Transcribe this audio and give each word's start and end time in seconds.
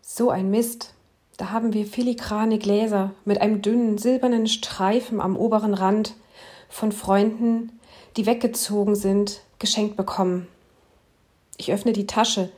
So 0.00 0.30
ein 0.30 0.50
Mist. 0.50 0.94
Da 1.36 1.50
haben 1.50 1.72
wir 1.72 1.86
filigrane 1.86 2.58
Gläser 2.58 3.12
mit 3.24 3.40
einem 3.40 3.62
dünnen 3.62 3.98
silbernen 3.98 4.46
Streifen 4.46 5.20
am 5.20 5.36
oberen 5.36 5.74
Rand 5.74 6.14
von 6.68 6.90
Freunden, 6.92 7.78
die 8.16 8.26
weggezogen 8.26 8.96
sind, 8.96 9.40
geschenkt 9.58 9.96
bekommen. 9.96 10.48
Ich 11.56 11.72
öffne 11.72 11.92
die 11.92 12.06
Tasche, 12.06 12.50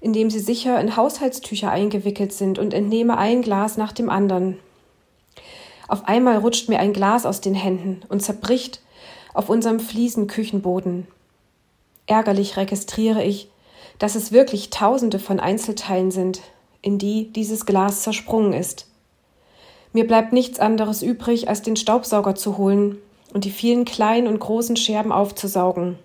in 0.00 0.12
dem 0.12 0.30
sie 0.30 0.38
sicher 0.38 0.80
in 0.80 0.96
Haushaltstücher 0.96 1.70
eingewickelt 1.70 2.32
sind 2.32 2.58
und 2.58 2.74
entnehme 2.74 3.16
ein 3.16 3.42
Glas 3.42 3.76
nach 3.76 3.92
dem 3.92 4.10
anderen. 4.10 4.58
Auf 5.88 6.06
einmal 6.06 6.38
rutscht 6.38 6.68
mir 6.68 6.78
ein 6.78 6.92
Glas 6.92 7.26
aus 7.26 7.40
den 7.40 7.54
Händen 7.54 8.02
und 8.08 8.20
zerbricht 8.20 8.80
auf 9.32 9.48
unserem 9.48 9.80
Fliesenküchenboden. 9.80 11.06
Ärgerlich 12.06 12.56
registriere 12.56 13.24
ich, 13.24 13.50
dass 13.98 14.14
es 14.14 14.32
wirklich 14.32 14.70
Tausende 14.70 15.18
von 15.18 15.40
Einzelteilen 15.40 16.10
sind, 16.10 16.40
in 16.84 16.98
die 16.98 17.32
dieses 17.32 17.64
Glas 17.64 18.02
zersprungen 18.02 18.52
ist. 18.52 18.86
Mir 19.94 20.06
bleibt 20.06 20.34
nichts 20.34 20.58
anderes 20.58 21.02
übrig, 21.02 21.48
als 21.48 21.62
den 21.62 21.76
Staubsauger 21.76 22.34
zu 22.34 22.58
holen 22.58 22.98
und 23.32 23.44
die 23.44 23.50
vielen 23.50 23.86
kleinen 23.86 24.28
und 24.28 24.38
großen 24.38 24.76
Scherben 24.76 25.10
aufzusaugen. 25.10 25.98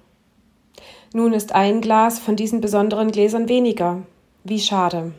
Nun 1.13 1.33
ist 1.33 1.53
ein 1.53 1.81
Glas 1.81 2.19
von 2.19 2.37
diesen 2.37 2.61
besonderen 2.61 3.11
Gläsern 3.11 3.49
weniger. 3.49 4.03
Wie 4.45 4.59
schade. 4.59 5.11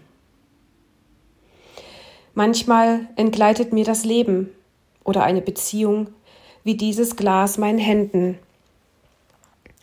Manchmal 2.33 3.09
entgleitet 3.17 3.75
mir 3.75 3.85
das 3.85 4.07
Leben 4.07 4.49
oder 5.05 5.25
eine 5.25 5.43
Beziehung 5.43 6.07
wie 6.65 6.77
dieses 6.77 7.17
Glas 7.17 7.59
meinen 7.59 7.79
Händen. 7.79 8.39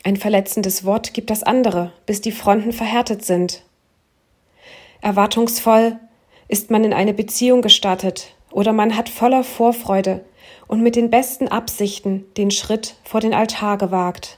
Ein 0.04 0.18
verletzendes 0.18 0.86
Wort 0.86 1.14
gibt 1.14 1.30
das 1.30 1.44
andere, 1.44 1.92
bis 2.08 2.22
die 2.22 2.32
Fronten 2.32 2.72
verhärtet 2.72 3.24
sind. 3.26 3.64
Erwartungsvoll 5.08 5.96
ist 6.50 6.70
man 6.70 6.84
in 6.84 6.92
eine 6.92 7.14
Beziehung 7.14 7.62
gestartet 7.62 8.36
oder 8.52 8.74
man 8.74 8.98
hat 8.98 9.08
voller 9.08 9.46
Vorfreude 9.46 10.26
und 10.68 10.82
mit 10.82 10.98
den 10.98 11.10
besten 11.10 11.48
Absichten 11.48 12.26
den 12.36 12.52
Schritt 12.52 12.96
vor 13.06 13.22
den 13.22 13.34
Altar 13.34 13.78
gewagt. 13.78 14.38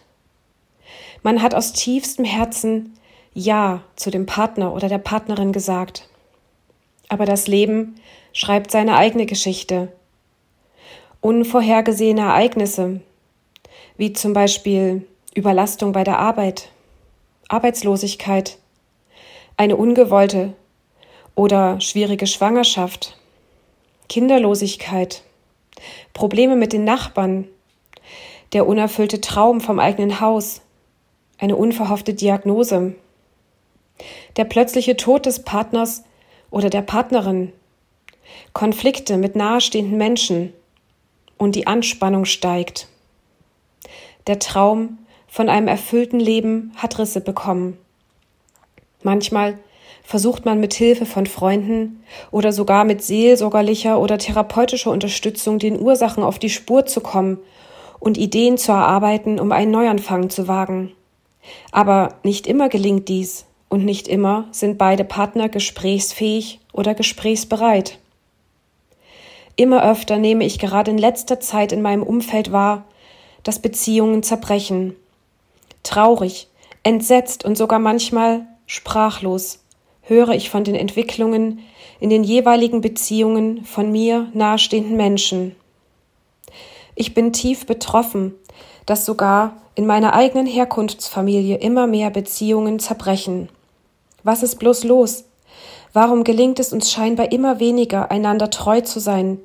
Man 1.23 1.41
hat 1.41 1.55
aus 1.55 1.73
tiefstem 1.73 2.23
Herzen 2.23 2.93
Ja 3.33 3.81
zu 3.95 4.11
dem 4.11 4.27
Partner 4.27 4.71
oder 4.71 4.89
der 4.89 4.99
Partnerin 4.99 5.53
gesagt. 5.53 6.07
Aber 7.07 7.25
das 7.25 7.47
Leben 7.47 7.95
schreibt 8.31 8.69
seine 8.69 8.95
eigene 8.95 9.25
Geschichte. 9.25 9.91
Unvorhergesehene 11.19 12.21
Ereignisse, 12.21 13.01
wie 13.97 14.13
zum 14.13 14.33
Beispiel 14.33 15.07
Überlastung 15.33 15.93
bei 15.93 16.03
der 16.03 16.19
Arbeit, 16.19 16.69
Arbeitslosigkeit, 17.47 18.59
eine 19.57 19.75
ungewollte 19.75 20.53
oder 21.35 21.79
schwierige 21.81 22.27
Schwangerschaft, 22.27 23.17
Kinderlosigkeit, 24.07 25.23
Probleme 26.13 26.55
mit 26.55 26.73
den 26.73 26.83
Nachbarn, 26.83 27.47
der 28.53 28.67
unerfüllte 28.67 29.21
Traum 29.21 29.61
vom 29.61 29.79
eigenen 29.79 30.19
Haus, 30.19 30.61
eine 31.37 31.55
unverhoffte 31.55 32.13
Diagnose, 32.13 32.95
der 34.37 34.45
plötzliche 34.45 34.97
Tod 34.97 35.25
des 35.25 35.43
Partners 35.43 36.03
oder 36.49 36.69
der 36.69 36.81
Partnerin, 36.81 37.53
Konflikte 38.53 39.17
mit 39.17 39.35
nahestehenden 39.35 39.97
Menschen 39.97 40.53
und 41.37 41.55
die 41.55 41.67
Anspannung 41.67 42.25
steigt. 42.25 42.87
Der 44.27 44.39
Traum 44.39 44.99
von 45.27 45.49
einem 45.49 45.67
erfüllten 45.67 46.19
Leben 46.19 46.73
hat 46.75 46.99
Risse 46.99 47.21
bekommen. 47.21 47.77
Manchmal 49.03 49.57
versucht 50.03 50.45
man 50.45 50.59
mit 50.59 50.73
Hilfe 50.73 51.05
von 51.05 51.25
Freunden 51.25 52.03
oder 52.31 52.51
sogar 52.51 52.83
mit 52.83 53.03
seelsorgerlicher 53.03 53.99
oder 53.99 54.17
therapeutischer 54.17 54.91
Unterstützung 54.91 55.59
den 55.59 55.79
Ursachen 55.79 56.23
auf 56.23 56.39
die 56.39 56.49
Spur 56.49 56.85
zu 56.85 57.01
kommen 57.01 57.37
und 57.99 58.17
Ideen 58.17 58.57
zu 58.57 58.71
erarbeiten, 58.71 59.39
um 59.39 59.51
einen 59.51 59.71
Neuanfang 59.71 60.29
zu 60.29 60.47
wagen. 60.47 60.91
Aber 61.71 62.15
nicht 62.23 62.47
immer 62.47 62.69
gelingt 62.69 63.07
dies 63.07 63.45
und 63.69 63.85
nicht 63.85 64.07
immer 64.07 64.47
sind 64.51 64.77
beide 64.77 65.03
Partner 65.03 65.49
gesprächsfähig 65.49 66.59
oder 66.73 66.95
gesprächsbereit. 66.95 67.99
Immer 69.55 69.83
öfter 69.83 70.17
nehme 70.17 70.45
ich 70.45 70.57
gerade 70.57 70.91
in 70.91 70.97
letzter 70.97 71.39
Zeit 71.39 71.71
in 71.71 71.81
meinem 71.81 72.03
Umfeld 72.03 72.51
wahr, 72.51 72.85
dass 73.43 73.59
Beziehungen 73.59 74.23
zerbrechen 74.23 74.95
Traurig, 75.83 76.47
entsetzt 76.83 77.45
und 77.45 77.57
sogar 77.57 77.79
manchmal 77.79 78.45
sprachlos 78.67 79.59
höre 80.09 80.29
ich 80.29 80.49
von 80.49 80.63
den 80.63 80.75
Entwicklungen 80.75 81.59
in 81.99 82.09
den 82.09 82.23
jeweiligen 82.23 82.81
Beziehungen 82.81 83.63
von 83.63 83.91
mir 83.91 84.27
nahestehenden 84.33 84.97
Menschen. 84.97 85.55
Ich 86.95 87.13
bin 87.13 87.31
tief 87.31 87.65
betroffen, 87.65 88.33
dass 88.85 89.05
sogar 89.05 89.55
in 89.75 89.85
meiner 89.85 90.13
eigenen 90.13 90.47
Herkunftsfamilie 90.47 91.57
immer 91.57 91.87
mehr 91.87 92.09
Beziehungen 92.09 92.79
zerbrechen. 92.79 93.49
Was 94.23 94.43
ist 94.43 94.57
bloß 94.57 94.83
los? 94.83 95.25
Warum 95.93 96.23
gelingt 96.23 96.59
es 96.59 96.73
uns 96.73 96.91
scheinbar 96.91 97.31
immer 97.31 97.59
weniger, 97.59 98.11
einander 98.11 98.49
treu 98.49 98.81
zu 98.81 98.99
sein 98.99 99.39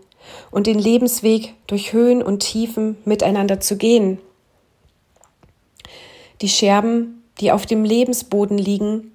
und 0.50 0.66
den 0.66 0.78
Lebensweg 0.78 1.54
durch 1.66 1.92
Höhen 1.92 2.22
und 2.22 2.41
Tiefen 2.41 2.97
miteinander 3.04 3.60
zu 3.60 3.76
gehen? 3.76 4.19
Die 6.41 6.48
Scherben, 6.48 7.22
die 7.41 7.53
auf 7.53 7.66
dem 7.66 7.84
Lebensboden 7.84 8.58
liegen, 8.58 9.12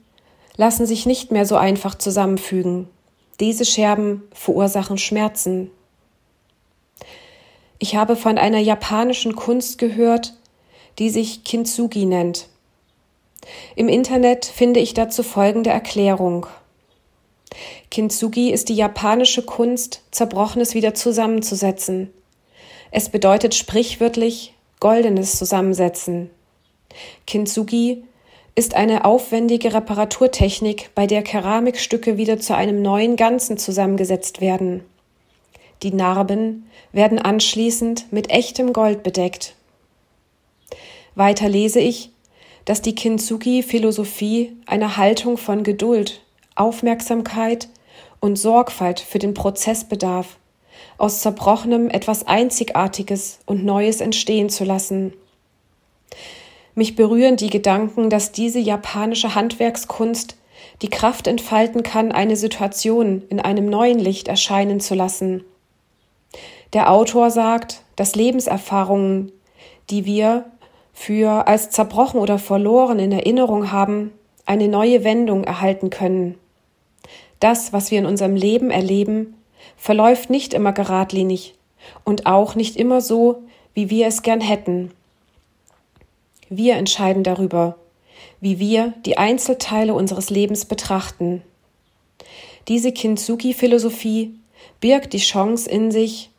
lassen 0.60 0.86
sich 0.86 1.06
nicht 1.06 1.32
mehr 1.32 1.46
so 1.46 1.56
einfach 1.56 1.96
zusammenfügen. 1.96 2.90
Diese 3.40 3.64
Scherben 3.64 4.24
verursachen 4.34 4.98
Schmerzen. 4.98 5.72
Ich 7.78 7.96
habe 7.96 8.18
von 8.18 8.38
einer 8.38 8.60
japanischen 8.60 9.38
Kunst 9.38 9.78
gehört, 9.78 10.34
die 11.00 11.12
sich 11.12 11.46
Kintsugi 11.46 12.06
nennt. 12.06 12.50
Im 13.78 13.88
Internet 13.88 14.44
finde 14.44 14.82
ich 14.82 14.94
dazu 14.94 15.24
folgende 15.24 15.70
Erklärung. 15.70 16.46
Kintsugi 17.90 18.52
ist 18.52 18.68
die 18.68 18.76
japanische 18.76 19.44
Kunst, 19.46 20.02
Zerbrochenes 20.12 20.74
wieder 20.74 20.94
zusammenzusetzen. 20.94 22.12
Es 22.92 23.08
bedeutet 23.08 23.56
sprichwörtlich 23.56 24.54
goldenes 24.82 25.38
Zusammensetzen. 25.38 26.30
Kintsugi 27.26 28.04
ist 28.60 28.76
eine 28.76 29.06
aufwendige 29.06 29.74
Reparaturtechnik, 29.74 30.90
bei 30.94 31.08
der 31.08 31.24
Keramikstücke 31.24 32.18
wieder 32.18 32.40
zu 32.40 32.54
einem 32.54 32.82
neuen 32.82 33.16
Ganzen 33.16 33.58
zusammengesetzt 33.58 34.42
werden. 34.42 34.84
Die 35.82 35.94
Narben 35.94 36.70
werden 36.92 37.20
anschließend 37.20 38.12
mit 38.12 38.32
echtem 38.32 38.74
Gold 38.74 39.02
bedeckt. 39.02 39.56
Weiter 41.16 41.48
lese 41.48 41.80
ich, 41.80 42.12
dass 42.66 42.82
die 42.82 42.96
Kintsugi-Philosophie 42.96 44.58
eine 44.66 44.98
Haltung 44.98 45.38
von 45.38 45.64
Geduld, 45.64 46.22
Aufmerksamkeit 46.56 47.70
und 48.20 48.36
Sorgfalt 48.36 49.00
für 49.00 49.20
den 49.20 49.34
Prozess 49.34 49.86
bedarf, 49.86 50.36
aus 50.98 51.22
Zerbrochenem 51.22 51.90
etwas 51.90 52.28
Einzigartiges 52.28 53.40
und 53.46 53.64
Neues 53.64 54.02
entstehen 54.02 54.50
zu 54.50 54.66
lassen. 54.66 55.14
Mich 56.76 56.96
berühren 56.96 57.36
die 57.36 57.50
Gedanken, 57.50 58.10
dass 58.10 58.32
diese 58.32 58.60
japanische 58.60 59.36
Handwerkskunst 59.36 60.38
die 60.82 60.90
Kraft 60.90 61.28
entfalten 61.28 61.84
kann, 61.84 62.12
eine 62.12 62.36
Situation 62.36 63.24
in 63.30 63.40
einem 63.40 63.70
neuen 63.70 64.00
Licht 64.00 64.28
erscheinen 64.28 64.80
zu 64.80 64.96
lassen. 64.96 65.44
Der 66.74 66.92
Autor 66.92 67.32
sagt, 67.32 67.82
dass 67.96 68.16
Lebenserfahrungen, 68.16 69.32
die 69.90 70.06
wir 70.06 70.46
für 70.94 71.48
als 71.48 71.70
zerbrochen 71.72 72.20
oder 72.20 72.40
verloren 72.40 73.00
in 73.00 73.12
Erinnerung 73.12 73.72
haben, 73.72 74.12
eine 74.46 74.68
neue 74.68 75.04
Wendung 75.04 75.44
erhalten 75.44 75.90
können. 75.90 76.36
Das, 77.40 77.72
was 77.74 77.92
wir 77.92 78.00
in 78.00 78.06
unserem 78.06 78.36
Leben 78.36 78.70
erleben, 78.70 79.36
verläuft 79.78 80.30
nicht 80.30 80.54
immer 80.54 80.74
geradlinig 80.74 81.56
und 82.04 82.26
auch 82.26 82.56
nicht 82.56 82.76
immer 82.76 83.02
so, 83.02 83.44
wie 83.74 83.90
wir 83.90 84.08
es 84.08 84.22
gern 84.22 84.42
hätten. 84.42 84.92
Wir 86.50 86.76
entscheiden 86.76 87.24
darüber, 87.24 87.76
wie 88.42 88.60
wir 88.60 88.94
die 89.06 89.18
Einzelteile 89.18 89.94
unseres 89.94 90.32
Lebens 90.32 90.66
betrachten. 90.66 91.44
Diese 92.68 92.92
Kintsugi-Philosophie 92.92 94.34
birgt 94.82 95.14
die 95.14 95.20
Chance 95.20 95.70
in 95.70 95.92
sich, 95.92 96.32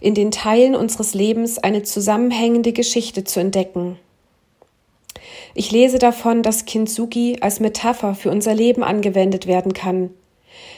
in 0.00 0.14
den 0.14 0.30
Teilen 0.30 0.74
unseres 0.74 1.12
Lebens 1.12 1.58
eine 1.58 1.82
zusammenhängende 1.82 2.72
Geschichte 2.72 3.24
zu 3.24 3.40
entdecken. 3.40 3.98
Ich 5.54 5.70
lese 5.70 5.98
davon, 5.98 6.42
dass 6.42 6.64
Kintsugi 6.64 7.38
als 7.40 7.60
Metapher 7.60 8.14
für 8.14 8.30
unser 8.30 8.54
Leben 8.54 8.82
angewendet 8.82 9.46
werden 9.46 9.74
kann, 9.74 10.10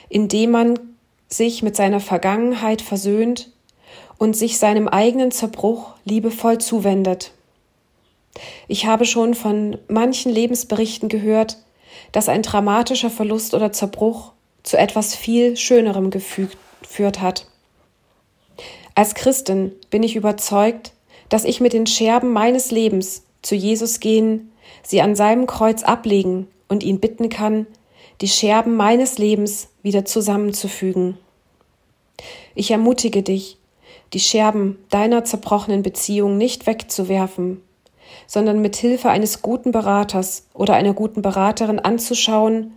indem 0.09 0.51
man 0.51 0.79
sich 1.29 1.63
mit 1.63 1.77
seiner 1.77 2.01
Vergangenheit 2.01 2.83
versöhnt 2.83 3.51
und 4.19 4.37
sich 4.37 4.59
seinem 4.59 4.89
eigenen 4.89 5.31
Zerbruch 5.31 5.95
liebevoll 6.05 6.59
zuwendet. 6.59 7.33
Ich 8.69 8.87
habe 8.87 9.05
schon 9.05 9.35
von 9.35 9.79
manchen 9.89 10.33
Lebensberichten 10.33 11.09
gehört, 11.09 11.59
dass 12.13 12.29
ein 12.29 12.43
dramatischer 12.43 13.11
Verlust 13.11 13.55
oder 13.55 13.73
Zerbruch 13.73 14.33
zu 14.63 14.79
etwas 14.79 15.15
viel 15.15 15.57
Schönerem 15.57 16.11
geführt 16.11 17.21
hat. 17.21 17.47
Als 18.95 19.15
Christin 19.15 19.73
bin 19.91 20.03
ich 20.03 20.17
überzeugt, 20.17 20.93
dass 21.29 21.45
ich 21.45 21.61
mit 21.61 21.73
den 21.73 21.87
Scherben 21.87 22.33
meines 22.33 22.71
Lebens 22.71 23.25
zu 23.41 23.55
Jesus 23.55 24.01
gehen, 24.01 24.53
sie 24.83 25.01
an 25.01 25.17
seinem 25.17 25.47
Kreuz 25.47 25.83
ablegen 25.83 26.47
und 26.69 26.83
ihn 26.83 27.01
bitten 27.01 27.29
kann, 27.29 27.67
die 28.21 28.29
Scherben 28.29 28.77
meines 28.77 29.19
Lebens 29.19 29.69
wieder 29.83 30.05
zusammenzufügen. 30.05 31.19
Ich 32.55 32.71
ermutige 32.71 33.23
dich, 33.23 33.59
die 34.13 34.21
Scherben 34.21 34.79
deiner 34.91 35.25
zerbrochenen 35.25 35.83
Beziehung 35.83 36.37
nicht 36.37 36.67
wegzuwerfen, 36.67 37.63
sondern 38.27 38.61
mit 38.61 38.77
Hilfe 38.77 39.11
eines 39.11 39.43
guten 39.43 39.73
Beraters 39.73 40.47
oder 40.55 40.75
einer 40.75 40.95
guten 40.95 41.23
Beraterin 41.23 41.79
anzuschauen 41.79 42.73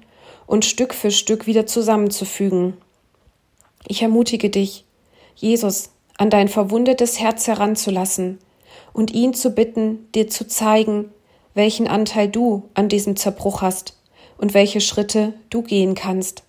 und 0.47 0.65
Stück 0.65 0.93
für 0.93 1.11
Stück 1.11 1.47
wieder 1.47 1.65
zusammenzufügen. 1.65 2.77
Ich 3.87 4.01
ermutige 4.01 4.49
dich, 4.49 4.85
Jesus 5.35 5.91
an 6.17 6.29
dein 6.29 6.47
verwundetes 6.47 7.19
Herz 7.19 7.47
heranzulassen 7.47 8.39
und 8.93 9.11
ihn 9.13 9.33
zu 9.33 9.51
bitten, 9.51 10.07
dir 10.13 10.29
zu 10.29 10.47
zeigen, 10.47 11.11
welchen 11.53 11.87
Anteil 11.87 12.29
du 12.29 12.69
an 12.73 12.89
diesem 12.89 13.15
Zerbruch 13.15 13.61
hast 13.61 13.97
und 14.37 14.53
welche 14.53 14.81
Schritte 14.81 15.33
du 15.49 15.61
gehen 15.61 15.95
kannst, 15.95 16.43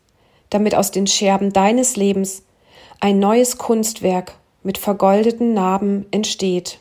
damit 0.50 0.74
aus 0.74 0.90
den 0.90 1.06
Scherben 1.06 1.52
deines 1.52 1.96
Lebens 1.96 2.42
ein 3.00 3.18
neues 3.18 3.58
Kunstwerk 3.58 4.34
mit 4.62 4.78
vergoldeten 4.78 5.54
Narben 5.54 6.06
entsteht. 6.10 6.78